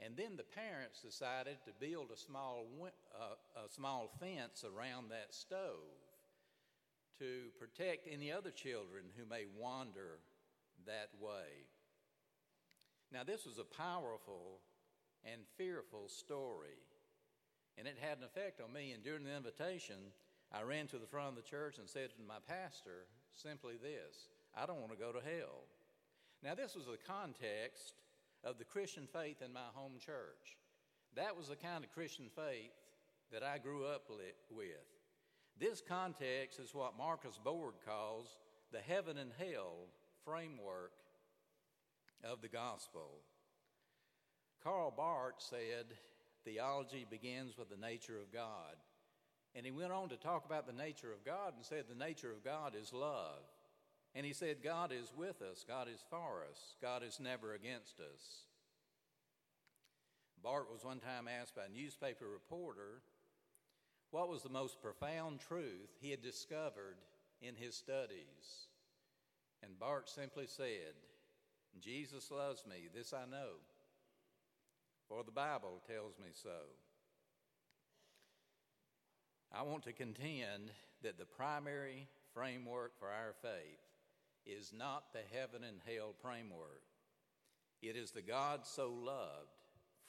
[0.00, 5.34] And then the parents decided to build a small, uh, a small fence around that
[5.34, 6.00] stove
[7.18, 10.18] to protect any other children who may wander
[10.86, 11.68] that way.
[13.12, 14.60] Now, this was a powerful
[15.24, 16.80] and fearful story,
[17.78, 18.92] and it had an effect on me.
[18.92, 19.96] And during the invitation,
[20.52, 24.28] I ran to the front of the church and said to my pastor simply this
[24.56, 25.66] I don't want to go to hell.
[26.42, 27.94] Now, this was the context
[28.44, 30.58] of the Christian faith in my home church.
[31.16, 32.72] That was the kind of Christian faith
[33.32, 34.66] that I grew up with.
[35.58, 38.38] This context is what Marcus Borg calls
[38.72, 39.86] the heaven and hell
[40.24, 40.92] framework
[42.24, 43.20] of the gospel.
[44.62, 45.96] Karl Barth said,
[46.44, 48.76] Theology begins with the nature of God.
[49.54, 52.32] And he went on to talk about the nature of God and said, The nature
[52.32, 53.42] of God is love.
[54.14, 58.00] And he said, God is with us, God is for us, God is never against
[58.00, 58.46] us.
[60.42, 63.00] Barth was one time asked by a newspaper reporter
[64.10, 66.96] what was the most profound truth he had discovered
[67.40, 68.68] in his studies.
[69.62, 70.94] And Barth simply said,
[71.80, 73.56] Jesus loves me, this I know,
[75.08, 76.50] for the Bible tells me so.
[79.56, 83.78] I want to contend that the primary framework for our faith
[84.44, 86.82] is not the heaven and hell framework.
[87.80, 89.54] It is the God so loved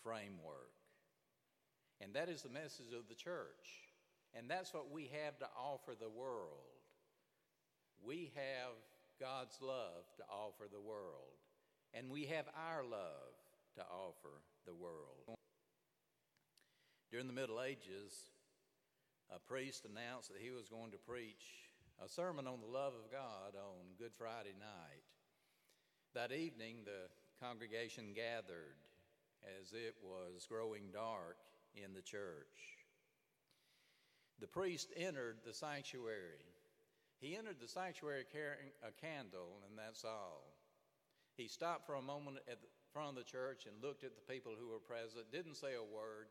[0.01, 0.71] framework.
[2.01, 3.85] And that is the message of the church.
[4.33, 6.81] And that's what we have to offer the world.
[8.03, 8.73] We have
[9.19, 11.37] God's love to offer the world.
[11.93, 13.35] And we have our love
[13.75, 15.37] to offer the world.
[17.11, 18.31] During the Middle Ages,
[19.33, 21.69] a priest announced that he was going to preach
[22.03, 25.05] a sermon on the love of God on Good Friday night.
[26.13, 27.09] That evening, the
[27.43, 28.77] congregation gathered
[29.59, 31.37] as it was growing dark
[31.75, 32.79] in the church.
[34.39, 36.43] The priest entered the sanctuary.
[37.19, 40.55] He entered the sanctuary carrying a candle, and that's all.
[41.37, 44.33] He stopped for a moment at the front of the church and looked at the
[44.33, 46.27] people who were present, didn't say a word,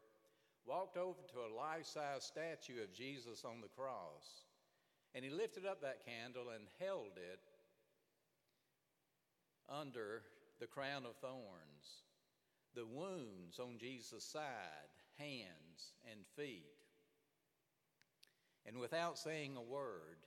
[0.66, 4.44] walked over to a life size statue of Jesus on the cross,
[5.14, 7.40] and he lifted up that candle and held it
[9.68, 10.22] under
[10.60, 12.04] the crown of thorns,
[12.74, 16.64] the wounds on Jesus' side, hands, and feet.
[18.66, 20.24] And without saying a word,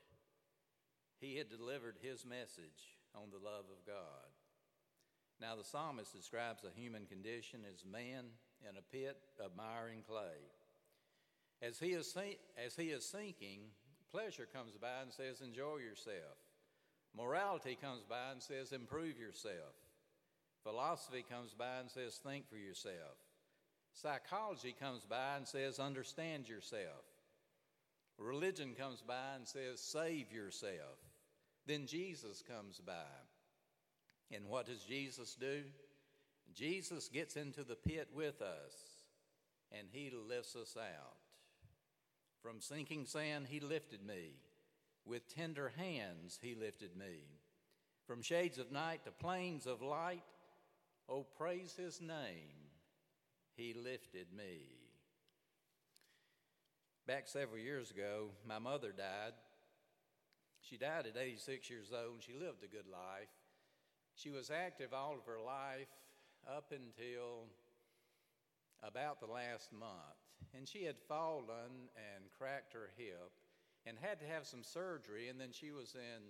[1.19, 4.29] he had delivered his message on the love of God.
[5.41, 8.25] Now, the psalmist describes the human condition as man
[8.61, 10.39] in a pit of mire and clay.
[11.61, 12.15] As he is,
[12.63, 13.59] as he is sinking,
[14.11, 16.37] Pleasure comes by and says, enjoy yourself.
[17.15, 19.75] Morality comes by and says, improve yourself.
[20.63, 23.17] Philosophy comes by and says, think for yourself.
[23.93, 27.03] Psychology comes by and says, understand yourself.
[28.17, 30.97] Religion comes by and says, save yourself.
[31.65, 32.93] Then Jesus comes by.
[34.31, 35.63] And what does Jesus do?
[36.53, 38.73] Jesus gets into the pit with us
[39.71, 41.17] and he lifts us out.
[42.41, 44.35] From sinking sand, he lifted me.
[45.05, 47.25] With tender hands, he lifted me.
[48.05, 50.23] From shades of night to plains of light,
[51.09, 52.71] oh, praise his name,
[53.55, 54.61] he lifted me.
[57.05, 59.33] Back several years ago, my mother died.
[60.61, 63.29] She died at 86 years old, and she lived a good life.
[64.15, 65.87] She was active all of her life
[66.55, 67.45] up until
[68.83, 70.17] about the last month
[70.55, 73.31] and she had fallen and cracked her hip
[73.85, 76.21] and had to have some surgery, and then she was in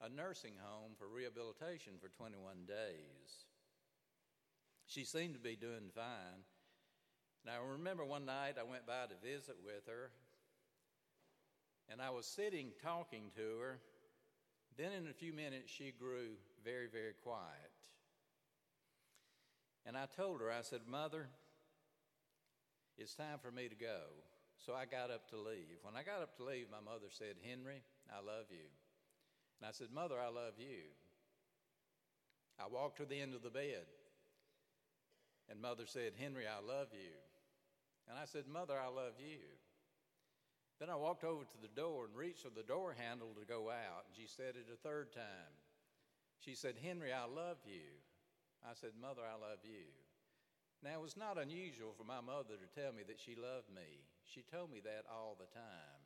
[0.00, 3.44] a nursing home for rehabilitation for 21 days.
[4.86, 6.44] She seemed to be doing fine.
[7.44, 10.10] Now, I remember one night I went by to visit with her,
[11.90, 13.78] and I was sitting talking to her.
[14.76, 17.65] Then, in a few minutes, she grew very, very quiet.
[19.86, 21.28] And I told her, I said, Mother,
[22.98, 24.02] it's time for me to go.
[24.58, 25.78] So I got up to leave.
[25.82, 28.66] When I got up to leave, my mother said, Henry, I love you.
[29.60, 30.90] And I said, Mother, I love you.
[32.58, 33.84] I walked to the end of the bed,
[35.50, 37.12] and Mother said, Henry, I love you.
[38.08, 39.44] And I said, Mother, I love you.
[40.80, 43.68] Then I walked over to the door and reached for the door handle to go
[43.70, 45.52] out, and she said it a third time.
[46.40, 48.00] She said, Henry, I love you.
[48.66, 49.86] I said, Mother, I love you.
[50.82, 54.04] Now, it was not unusual for my mother to tell me that she loved me.
[54.26, 56.02] She told me that all the time.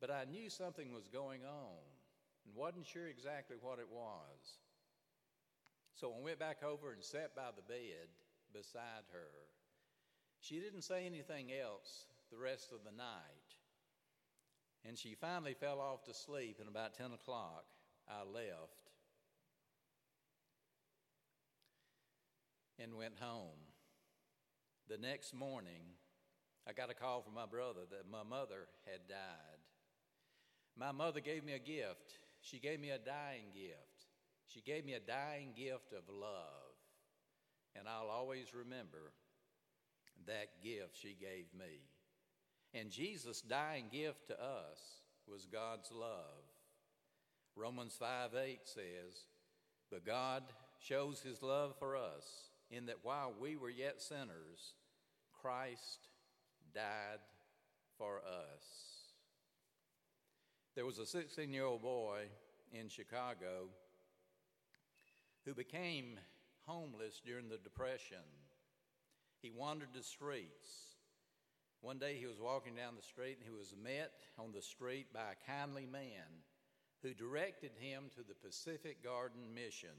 [0.00, 1.82] But I knew something was going on
[2.46, 4.60] and wasn't sure exactly what it was.
[5.94, 8.08] So I went back over and sat by the bed
[8.52, 9.32] beside her.
[10.40, 13.50] She didn't say anything else the rest of the night.
[14.86, 17.64] And she finally fell off to sleep, and about 10 o'clock,
[18.08, 18.83] I left
[22.82, 23.58] and went home.
[24.88, 25.96] The next morning,
[26.68, 29.60] I got a call from my brother that my mother had died.
[30.76, 32.18] My mother gave me a gift.
[32.40, 34.06] She gave me a dying gift.
[34.46, 36.74] She gave me a dying gift of love.
[37.76, 39.12] And I'll always remember
[40.26, 41.88] that gift she gave me.
[42.72, 46.44] And Jesus' dying gift to us was God's love.
[47.56, 49.26] Romans 5 8 says,
[49.90, 50.42] But God
[50.78, 54.74] shows his love for us in that while we were yet sinners,
[55.40, 56.08] Christ
[56.74, 57.20] died
[57.96, 58.64] for us.
[60.74, 62.22] There was a 16 year old boy
[62.72, 63.68] in Chicago
[65.44, 66.18] who became
[66.66, 68.24] homeless during the Depression.
[69.40, 70.96] He wandered the streets.
[71.80, 75.12] One day he was walking down the street and he was met on the street
[75.12, 76.42] by a kindly man
[77.02, 79.90] who directed him to the Pacific Garden Mission.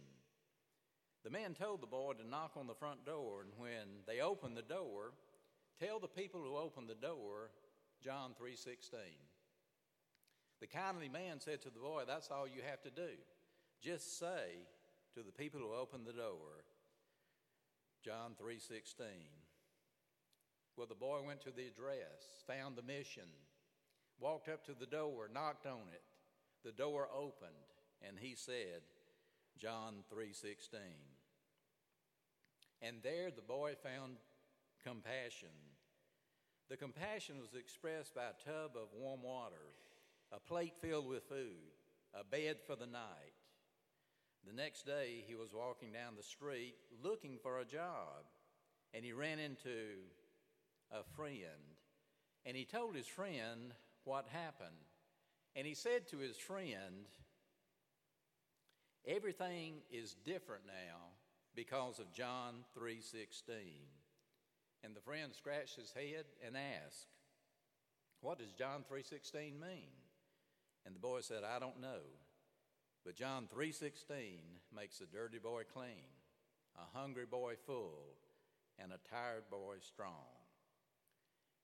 [1.26, 4.56] The man told the boy to knock on the front door, and when they opened
[4.56, 5.14] the door,
[5.80, 7.50] tell the people who opened the door
[8.00, 9.18] John 3:16.
[10.60, 13.18] The kindly man said to the boy, "That's all you have to do.
[13.82, 14.68] Just say
[15.16, 16.64] to the people who opened the door,
[18.04, 19.48] John 3:16."
[20.76, 23.32] Well, the boy went to the address, found the mission,
[24.20, 26.04] walked up to the door, knocked on it.
[26.62, 28.84] The door opened, and he said,
[29.58, 31.15] John 3:16.
[32.86, 34.18] And there the boy found
[34.84, 35.48] compassion.
[36.70, 39.74] The compassion was expressed by a tub of warm water,
[40.32, 41.74] a plate filled with food,
[42.14, 43.34] a bed for the night.
[44.46, 48.26] The next day, he was walking down the street looking for a job,
[48.94, 49.98] and he ran into
[50.92, 51.40] a friend.
[52.46, 53.74] And he told his friend
[54.04, 54.70] what happened.
[55.56, 57.08] And he said to his friend,
[59.08, 61.16] Everything is different now
[61.56, 63.88] because of John 3:16.
[64.84, 67.08] And the friend scratched his head and asked,
[68.20, 69.92] "What does John 3:16 mean?"
[70.86, 72.20] And the boy said, "I don't know.
[73.04, 76.22] But John 3:16 makes a dirty boy clean,
[76.76, 78.18] a hungry boy full,
[78.78, 80.46] and a tired boy strong."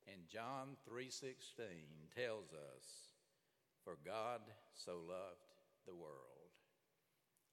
[0.08, 3.14] And John 3:16 tells us,
[3.84, 5.54] "For God so loved
[5.86, 6.52] the world."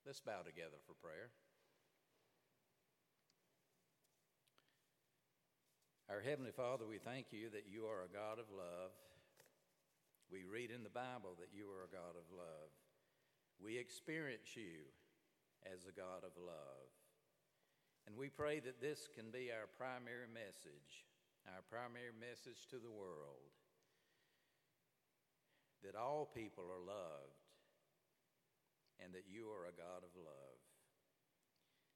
[0.05, 1.31] Let's bow together for prayer.
[6.09, 8.97] Our Heavenly Father, we thank you that you are a God of love.
[10.33, 12.73] We read in the Bible that you are a God of love.
[13.61, 14.89] We experience you
[15.69, 16.89] as a God of love.
[18.09, 21.05] And we pray that this can be our primary message,
[21.45, 23.53] our primary message to the world
[25.85, 27.45] that all people are loved
[28.97, 30.59] and that you are a God of love.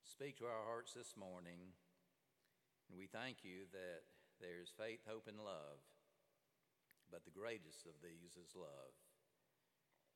[0.04, 1.72] Speak to our hearts this morning
[2.93, 4.05] and we thank you that
[4.36, 5.80] there's faith, hope, and love,
[7.09, 8.93] but the greatest of these is love.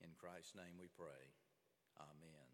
[0.05, 1.33] In Christ's name we pray.
[1.97, 2.53] Amen.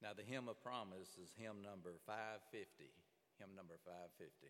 [0.00, 2.88] Now, the hymn of promise is hymn number 550.
[3.36, 4.48] Hymn number 550.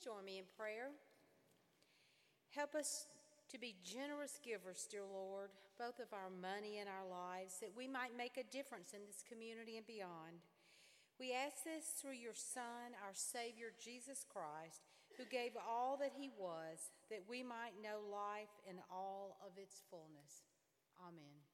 [0.00, 0.90] Please join me in prayer.
[2.54, 3.06] Help us
[3.50, 7.88] to be generous givers, dear Lord, both of our money and our lives, that we
[7.88, 10.40] might make a difference in this community and beyond.
[11.18, 14.80] We ask this through your Son, our Savior, Jesus Christ,
[15.18, 19.82] who gave all that he was, that we might know life in all of its
[19.90, 20.48] fullness.
[21.00, 21.49] Amen.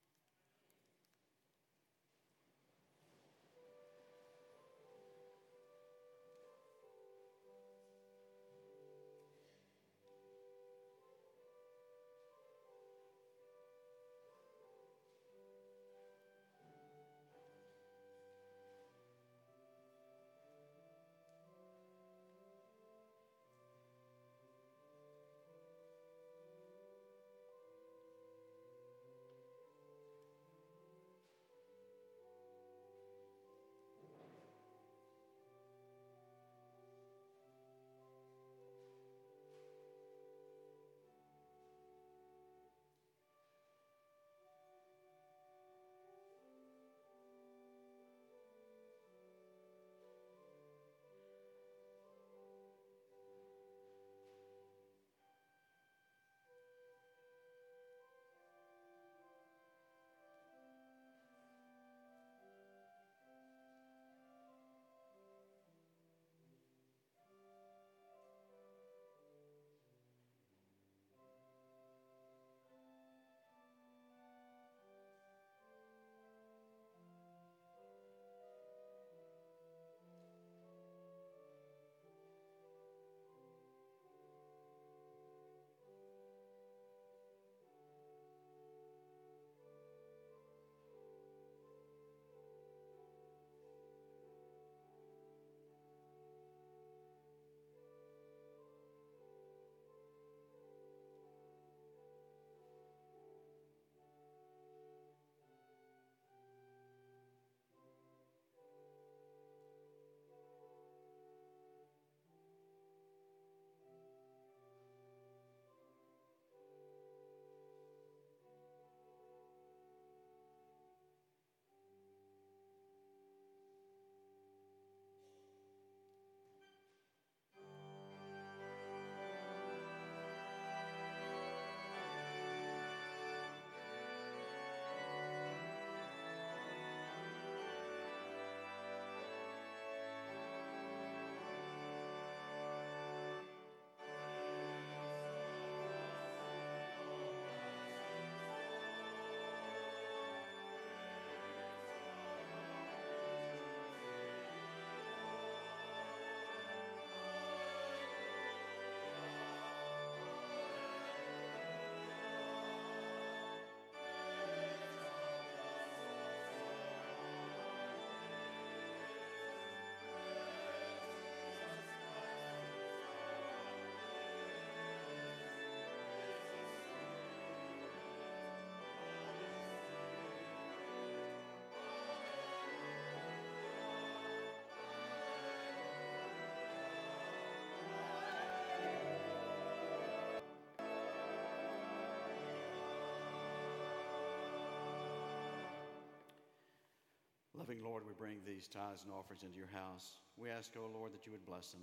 [197.67, 200.23] Loving Lord, we bring these tithes and offerings into your house.
[200.39, 201.83] We ask, O oh Lord, that you would bless them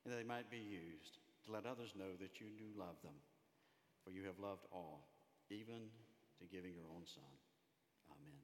[0.00, 3.12] and that they might be used to let others know that you do love them.
[4.00, 5.04] For you have loved all,
[5.50, 5.92] even
[6.40, 7.28] to giving your own Son.
[8.16, 8.40] Amen.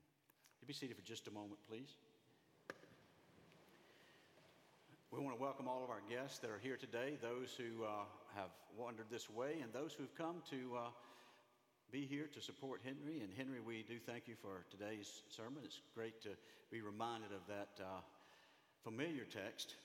[0.60, 1.96] You be seated for just a moment, please.
[5.08, 8.04] We want to welcome all of our guests that are here today, those who uh,
[8.36, 10.80] have wandered this way, and those who've come to uh,
[11.92, 13.22] be here to support Henry.
[13.22, 15.62] And Henry, we do thank you for today's sermon.
[15.64, 16.30] It's great to
[16.70, 18.02] be reminded of that uh,
[18.82, 19.76] familiar text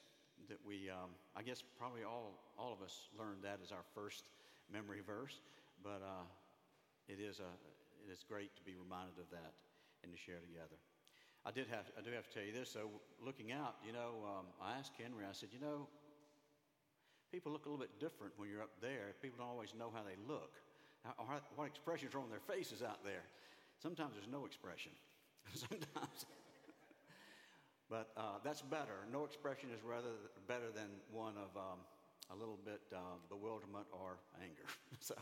[0.49, 4.25] that we, um, I guess, probably all, all of us learned that as our first
[4.73, 5.41] memory verse.
[5.83, 6.25] But uh,
[7.07, 7.51] it, is a,
[8.01, 9.53] it is great to be reminded of that
[10.01, 10.81] and to share together.
[11.45, 12.69] I did have, I do have to tell you this.
[12.69, 15.25] So, looking out, you know, um, I asked Henry.
[15.25, 15.89] I said, you know,
[17.33, 19.13] people look a little bit different when you're up there.
[19.21, 20.61] People don't always know how they look
[21.55, 23.23] what expressions are on their faces out there.
[23.81, 24.91] Sometimes there's no expression.
[25.53, 26.25] Sometimes.
[27.89, 29.09] but uh, that's better.
[29.11, 30.13] No expression is rather
[30.47, 31.79] better than one of um,
[32.31, 34.67] a little bit uh, bewilderment or anger.
[34.99, 35.15] so,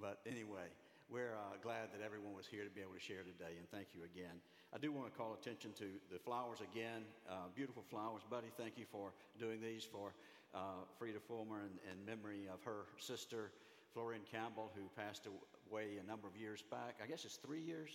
[0.00, 0.68] but anyway,
[1.10, 3.88] we're uh, glad that everyone was here to be able to share today, and thank
[3.96, 4.38] you again.
[4.70, 7.02] I do want to call attention to the flowers again.
[7.28, 8.22] Uh, beautiful flowers.
[8.30, 10.14] Buddy, thank you for doing these for
[10.54, 13.50] uh, Frida Fulmer in, in memory of her sister,
[13.92, 15.26] Florian Campbell, who passed
[15.70, 16.96] away a number of years back.
[17.02, 17.90] I guess it's three years?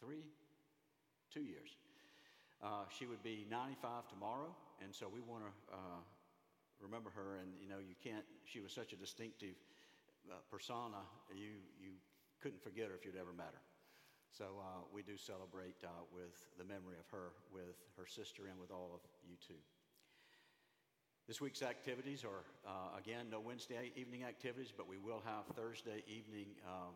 [0.00, 0.22] Three?
[1.32, 1.76] Two years.
[2.62, 6.00] Uh, she would be 95 tomorrow, and so we want to uh,
[6.80, 7.40] remember her.
[7.40, 8.24] And you know, you can't.
[8.44, 9.56] She was such a distinctive
[10.30, 11.00] uh, persona.
[11.32, 11.96] You you
[12.42, 13.64] couldn't forget her if you'd ever met her.
[14.30, 18.60] So uh, we do celebrate uh, with the memory of her, with her sister, and
[18.60, 19.58] with all of you too.
[21.30, 26.02] This week's activities are, uh, again, no Wednesday evening activities, but we will have Thursday
[26.10, 26.90] evening um,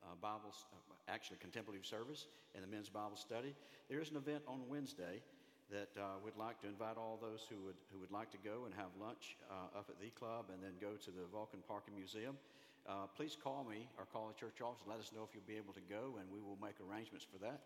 [0.00, 3.52] uh, Bible, uh, actually contemplative service and the men's Bible study.
[3.92, 5.20] There is an event on Wednesday
[5.68, 8.64] that uh, we'd like to invite all those who would, who would like to go
[8.64, 11.92] and have lunch uh, up at the club and then go to the Vulcan Park
[11.92, 12.40] and Museum.
[12.88, 15.44] Uh, please call me or call the church office and let us know if you'll
[15.44, 17.60] be able to go, and we will make arrangements for that.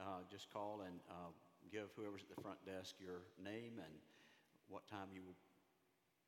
[0.00, 1.28] Uh, just call and uh,
[1.68, 3.92] give whoever's at the front desk your name and
[4.70, 5.36] what time you will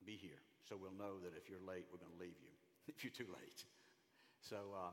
[0.05, 0.43] be here.
[0.69, 2.53] So we'll know that if you're late, we're going to leave you
[2.91, 3.65] if you're too late.
[4.43, 4.91] So uh,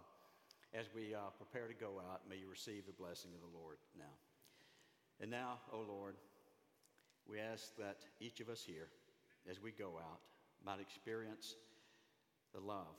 [0.78, 3.78] as we uh, prepare to go out, may you receive the blessing of the Lord
[3.97, 4.14] now.
[5.20, 6.14] And now, O oh Lord,
[7.28, 8.89] we ask that each of us here,
[9.50, 10.20] as we go out,
[10.64, 11.56] might experience
[12.54, 12.93] the love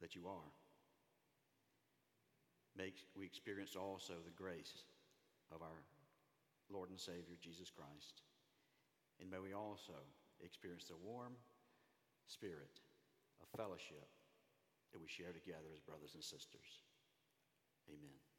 [0.00, 0.50] that you are.
[2.76, 4.84] May we experience also the grace
[5.54, 5.82] of our
[6.70, 8.22] Lord and Savior, Jesus Christ.
[9.22, 9.94] And may we also
[10.42, 11.38] experience the warm
[12.26, 12.82] spirit
[13.38, 14.10] of fellowship
[14.90, 16.82] that we share together as brothers and sisters.
[17.86, 18.31] Amen.